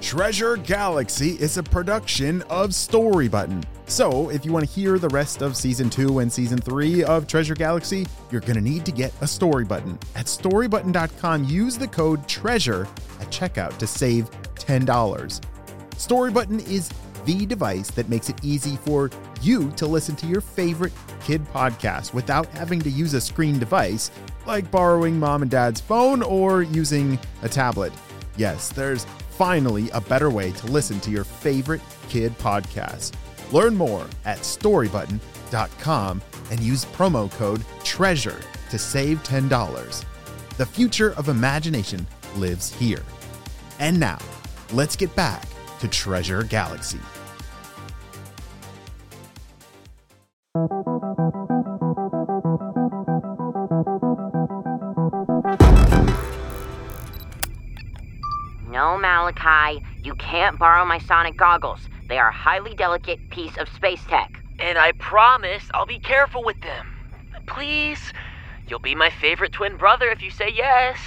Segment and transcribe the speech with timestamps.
[0.00, 3.64] Treasure Galaxy is a production of Storybutton.
[3.86, 7.26] So, if you want to hear the rest of season 2 and season 3 of
[7.26, 10.00] Treasure Galaxy, you're going to need to get a Storybutton.
[10.14, 12.86] At storybutton.com, use the code TREASURE
[13.20, 14.86] at checkout to save $10.
[15.90, 16.90] Storybutton is
[17.24, 19.10] the device that makes it easy for
[19.42, 20.92] you to listen to your favorite
[21.24, 24.12] kid podcast without having to use a screen device
[24.46, 27.92] like borrowing mom and dad's phone or using a tablet.
[28.36, 29.04] Yes, there's
[29.38, 33.12] finally a better way to listen to your favorite kid podcast.
[33.52, 36.20] Learn more at storybutton.com
[36.50, 40.04] and use promo code TREASURE to save $10.
[40.56, 43.04] The future of imagination lives here.
[43.78, 44.18] And now,
[44.72, 45.46] let's get back
[45.78, 46.98] to Treasure Galaxy.
[60.02, 61.88] You can't borrow my sonic goggles.
[62.08, 64.42] They are a highly delicate piece of space tech.
[64.58, 66.86] And I promise I'll be careful with them.
[67.46, 68.12] Please,
[68.68, 70.98] you'll be my favorite twin brother if you say yes.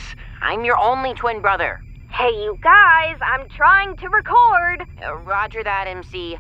[0.41, 1.81] I'm your only twin brother.
[2.09, 4.83] Hey, you guys, I'm trying to record.
[5.05, 6.37] Uh, roger that, MC.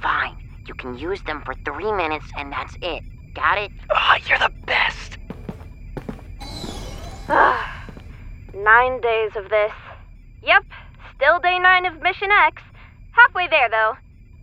[0.00, 3.02] Fine, you can use them for three minutes and that's it.
[3.34, 3.70] Got it?
[3.90, 5.18] Oh, you're the best.
[8.54, 9.72] nine days of this.
[10.42, 10.64] Yep,
[11.18, 12.62] still day nine of Mission X.
[13.10, 13.94] Halfway there, though.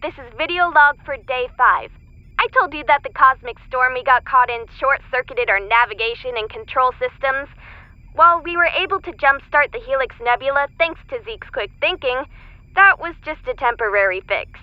[0.01, 1.89] This is video log for day five.
[2.37, 6.35] I told you that the cosmic storm we got caught in short circuited our navigation
[6.35, 7.47] and control systems.
[8.13, 12.25] While we were able to jumpstart the Helix Nebula thanks to Zeke's quick thinking,
[12.75, 14.59] that was just a temporary fix.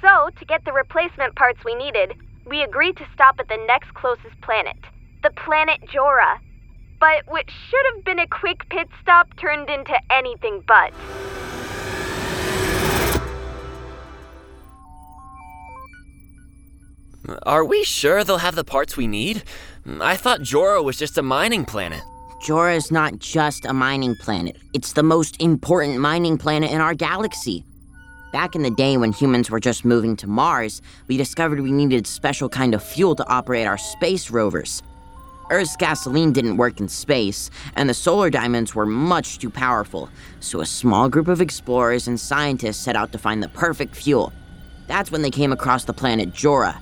[0.00, 2.14] So, to get the replacement parts we needed,
[2.46, 4.80] we agreed to stop at the next closest planet,
[5.22, 6.40] the planet Jora.
[7.00, 10.92] But what should have been a quick pit stop turned into anything but.
[17.44, 19.44] Are we sure they'll have the parts we need?
[20.00, 22.02] I thought Jora was just a mining planet.
[22.44, 26.92] Jora is not just a mining planet, it's the most important mining planet in our
[26.92, 27.64] galaxy.
[28.34, 32.04] Back in the day when humans were just moving to Mars, we discovered we needed
[32.04, 34.82] a special kind of fuel to operate our space rovers.
[35.50, 40.08] Earth's gasoline didn't work in space, and the solar diamonds were much too powerful,
[40.40, 44.32] so a small group of explorers and scientists set out to find the perfect fuel.
[44.86, 46.78] That's when they came across the planet Jora.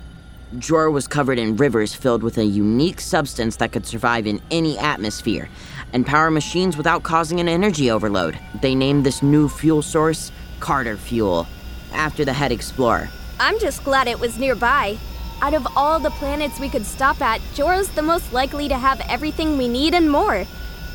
[0.56, 4.78] Jora was covered in rivers filled with a unique substance that could survive in any
[4.78, 5.48] atmosphere
[5.92, 8.38] and power machines without causing an energy overload.
[8.60, 10.30] They named this new fuel source
[10.60, 11.46] Carter Fuel,
[11.92, 13.08] after the head explorer.
[13.40, 14.96] I'm just glad it was nearby.
[15.42, 19.00] Out of all the planets we could stop at, Jora's the most likely to have
[19.08, 20.44] everything we need and more.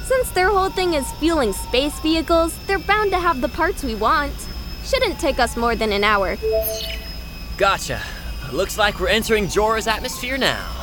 [0.06, 3.94] Since their whole thing is fueling space vehicles, they're bound to have the parts we
[3.94, 4.34] want.
[4.86, 6.38] Shouldn't take us more than an hour.
[7.58, 8.02] Gotcha.
[8.54, 10.77] Looks like we're entering Jora's atmosphere now.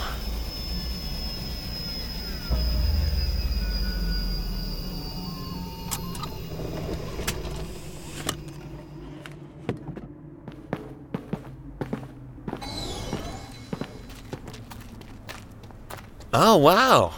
[16.37, 17.12] Oh, wow.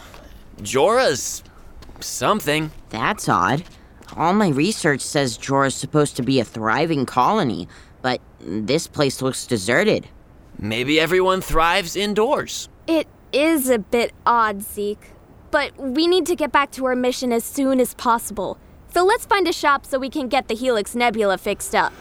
[0.61, 1.43] Jora's
[2.01, 2.71] something.
[2.91, 3.65] That's odd.
[4.15, 7.67] All my research says Jora's supposed to be a thriving colony,
[8.03, 10.07] but this place looks deserted.
[10.59, 12.69] Maybe everyone thrives indoors.
[12.87, 15.13] It is a bit odd, Zeke.
[15.51, 18.59] But we need to get back to our mission as soon as possible.
[18.93, 21.95] So let's find a shop so we can get the Helix Nebula fixed up.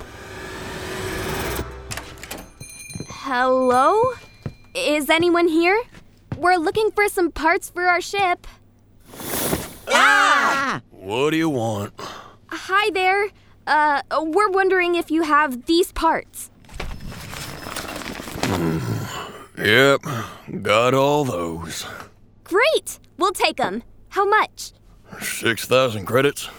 [3.08, 4.12] Hello?
[4.76, 5.82] Is anyone here?
[6.38, 8.48] We're looking for some parts for our ship.
[9.88, 10.82] Ah!
[10.92, 11.94] What do you want?
[12.48, 13.30] Hi there.
[13.66, 16.52] Uh, we're wondering if you have these parts.
[19.58, 20.02] Yep,
[20.62, 21.86] got all those.
[22.44, 23.00] Great!
[23.18, 23.84] We'll take them.
[24.10, 24.74] How much?
[25.22, 26.50] 6,000 credits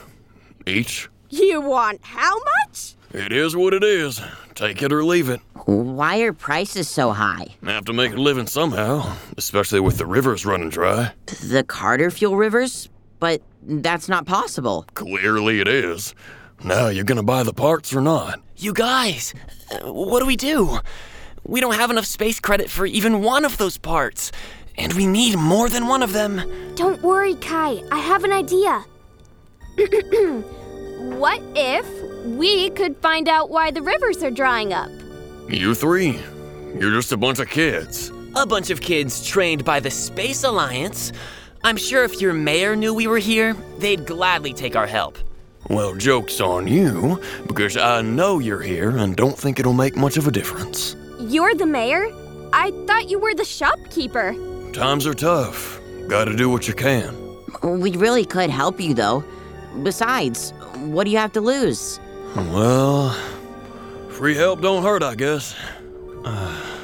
[0.66, 1.08] each.
[1.28, 2.94] You want how much?
[3.12, 4.20] It is what it is.
[4.54, 5.40] Take it or leave it.
[5.66, 7.48] Why are prices so high?
[7.64, 11.12] I have to make a living somehow, especially with the rivers running dry.
[11.42, 12.88] The Carter Fuel Rivers?
[13.18, 14.84] But that's not possible.
[14.94, 16.14] Clearly it is.
[16.62, 18.40] Now, you're gonna buy the parts or not?
[18.56, 19.34] You guys,
[19.82, 20.78] what do we do?
[21.42, 24.30] We don't have enough space credit for even one of those parts,
[24.78, 26.42] and we need more than one of them.
[26.76, 27.82] Don't worry, Kai.
[27.90, 28.84] I have an idea.
[31.18, 31.86] what if
[32.24, 34.90] we could find out why the rivers are drying up?
[35.48, 36.20] You three?
[36.78, 38.10] You're just a bunch of kids.
[38.34, 41.12] A bunch of kids trained by the Space Alliance.
[41.62, 45.18] I'm sure if your mayor knew we were here, they'd gladly take our help.
[45.70, 50.16] Well, joke's on you, because I know you're here and don't think it'll make much
[50.16, 50.96] of a difference.
[51.20, 52.08] You're the mayor?
[52.52, 54.34] I thought you were the shopkeeper.
[54.72, 55.80] Times are tough.
[56.08, 57.16] Gotta do what you can.
[57.62, 59.24] We really could help you, though.
[59.82, 61.98] Besides, what do you have to lose?
[62.34, 63.16] Well,
[64.16, 65.54] free help don't hurt, I guess.
[66.24, 66.80] Uh,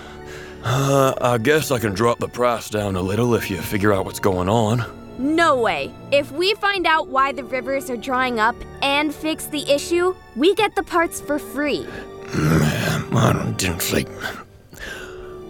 [0.63, 4.05] uh, I guess I can drop the price down a little if you figure out
[4.05, 4.85] what's going on.
[5.19, 5.91] No way.
[6.11, 10.55] If we find out why the rivers are drying up and fix the issue, we
[10.55, 11.87] get the parts for free.
[12.35, 14.11] I didn't think.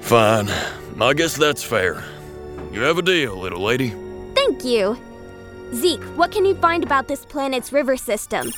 [0.02, 0.50] Fine.
[1.00, 2.04] I guess that's fair.
[2.72, 3.90] You have a deal, little lady.
[4.36, 4.96] Thank you.
[5.74, 8.52] Zeke, what can you find about this planet's river system?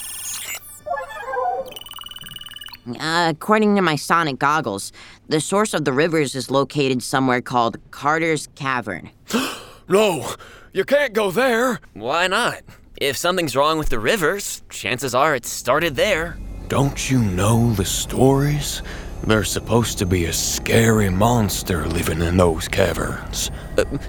[2.87, 4.93] Uh, according to my sonic goggles,
[5.29, 9.11] the source of the rivers is located somewhere called Carter's Cavern.
[9.87, 10.35] No,
[10.73, 11.79] you can't go there.
[11.93, 12.63] Why not?
[12.99, 16.39] If something's wrong with the rivers, chances are it started there.
[16.69, 18.81] Don't you know the stories?
[19.27, 23.51] There's supposed to be a scary monster living in those caverns.
[23.77, 24.01] M-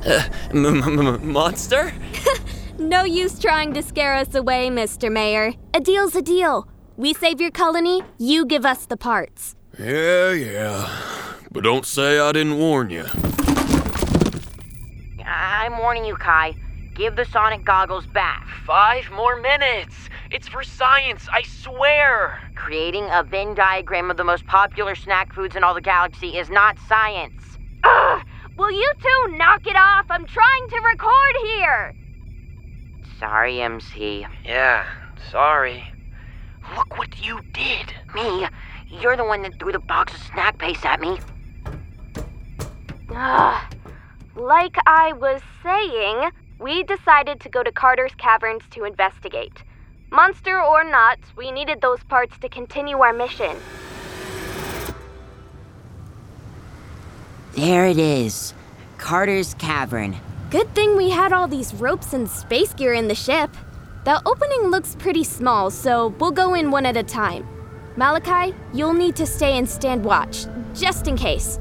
[0.66, 1.92] m- m- monster?
[2.78, 5.10] No use trying to scare us away, Mr.
[5.10, 5.54] Mayor.
[5.74, 6.68] A deal's a deal.
[6.98, 9.56] We save your colony, you give us the parts.
[9.78, 10.90] Yeah, yeah.
[11.52, 13.06] But don't say I didn't warn you.
[15.26, 16.56] I'm warning you, Kai.
[16.96, 18.48] Give the sonic goggles back.
[18.66, 19.94] Five more minutes.
[20.32, 22.40] It's for science, I swear.
[22.56, 26.50] Creating a Venn diagram of the most popular snack foods in all the galaxy is
[26.50, 27.44] not science.
[27.84, 28.22] Ugh!
[28.58, 30.06] Will you two knock it off?
[30.10, 31.96] I'm trying to record here!
[33.20, 34.26] Sorry, MC.
[34.46, 34.86] Yeah,
[35.30, 35.84] sorry.
[36.76, 37.94] Look what you did.
[38.14, 38.48] Me?
[38.88, 41.20] You're the one that threw the box of snack paste at me.
[43.14, 43.76] Ugh.
[44.36, 49.64] Like I was saying, we decided to go to Carter's Caverns to investigate.
[50.12, 53.58] Monster or not, we needed those parts to continue our mission.
[57.54, 58.54] There it is.
[58.98, 60.16] Carter's Cavern.
[60.50, 63.50] Good thing we had all these ropes and space gear in the ship.
[64.06, 67.48] The opening looks pretty small, so we'll go in one at a time.
[67.98, 71.60] Malachi, you'll need to stay and stand watch, just in case.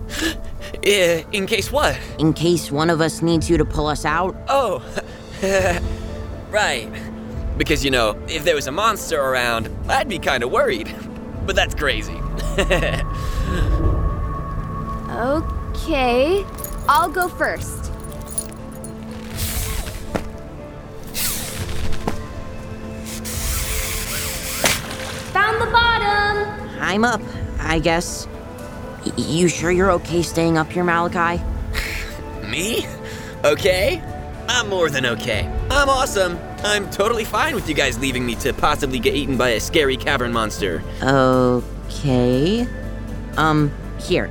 [0.87, 1.99] Uh, in case what?
[2.19, 4.37] In case one of us needs you to pull us out.
[4.49, 4.83] Oh,
[6.51, 6.91] right.
[7.57, 10.95] Because, you know, if there was a monster around, I'd be kind of worried.
[11.47, 12.21] But that's crazy.
[15.15, 16.45] Okay,
[16.89, 17.94] I'll go first.
[26.95, 27.21] I'm up,
[27.59, 28.29] I guess.
[29.05, 31.43] Y- you sure you're okay staying up here, Malachi?
[32.49, 32.87] Me?
[33.45, 34.01] Okay?
[34.47, 35.53] I'm more than okay.
[35.71, 36.39] I'm awesome.
[36.63, 39.97] I'm totally fine with you guys leaving me to possibly get eaten by a scary
[39.97, 40.85] cavern monster.
[41.03, 42.65] Okay.
[43.39, 44.31] Um, here.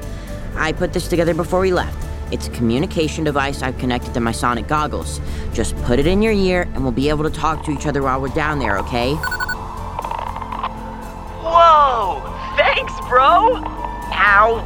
[0.56, 1.98] I put this together before we left.
[2.32, 5.20] It's a communication device I've connected to my sonic goggles.
[5.52, 8.02] Just put it in your ear and we'll be able to talk to each other
[8.04, 9.18] while we're down there, okay?
[12.74, 13.62] Thanks, bro!
[14.14, 14.58] Ow!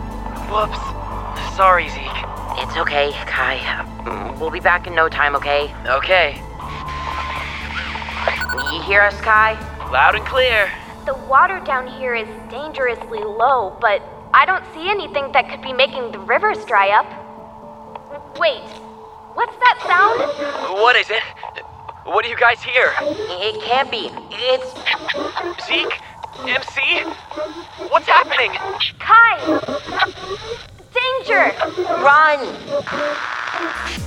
[0.48, 1.58] Whoops.
[1.58, 2.24] Sorry, Zeke.
[2.64, 3.58] It's okay, Kai.
[4.40, 5.76] We'll be back in no time, okay?
[5.86, 6.42] Okay.
[8.72, 9.60] You hear us, Kai?
[9.92, 10.72] Loud and clear.
[11.06, 14.02] The water down here is dangerously low, but
[14.34, 17.08] I don't see anything that could be making the rivers dry up.
[18.40, 18.64] Wait,
[19.34, 20.80] what's that sound?
[20.82, 21.24] What is it?
[22.06, 22.94] What do you guys hear?
[23.02, 24.10] It can't be.
[24.32, 25.68] It's.
[25.68, 26.00] Zeke?
[26.46, 27.04] MC?
[27.90, 28.52] What's happening?
[29.00, 29.40] Kai!
[30.94, 31.54] Danger!
[32.04, 32.48] Run!